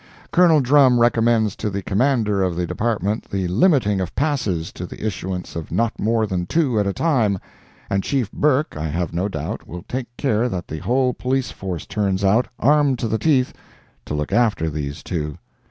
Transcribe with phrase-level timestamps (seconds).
[0.31, 0.61] Col.
[0.61, 5.55] Drumn recommends to the Commander of the Department the limiting of passes to the issuance
[5.55, 9.83] of not more than two at a time—and Chief Burke, I have no doubt, will
[9.87, 13.53] take care that the whole police force turns out, armed to the teeth,
[14.05, 15.37] to look after these two.